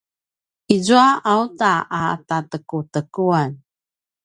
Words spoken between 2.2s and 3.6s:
tatekutekuan